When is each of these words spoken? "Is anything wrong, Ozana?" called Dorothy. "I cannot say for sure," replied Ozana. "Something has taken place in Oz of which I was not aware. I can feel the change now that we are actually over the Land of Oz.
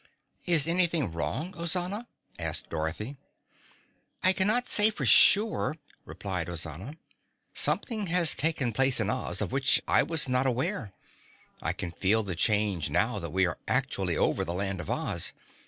"Is 0.47 0.65
anything 0.67 1.11
wrong, 1.11 1.53
Ozana?" 1.53 2.07
called 2.39 2.63
Dorothy. 2.71 3.17
"I 4.23 4.33
cannot 4.33 4.67
say 4.67 4.89
for 4.89 5.05
sure," 5.05 5.77
replied 6.05 6.47
Ozana. 6.49 6.97
"Something 7.53 8.07
has 8.07 8.33
taken 8.33 8.73
place 8.73 8.99
in 8.99 9.11
Oz 9.11 9.41
of 9.43 9.51
which 9.51 9.79
I 9.87 10.01
was 10.01 10.27
not 10.27 10.47
aware. 10.47 10.91
I 11.61 11.73
can 11.73 11.91
feel 11.91 12.23
the 12.23 12.33
change 12.35 12.89
now 12.89 13.19
that 13.19 13.29
we 13.29 13.45
are 13.45 13.59
actually 13.67 14.17
over 14.17 14.43
the 14.43 14.55
Land 14.55 14.81
of 14.81 14.89
Oz. 14.89 15.33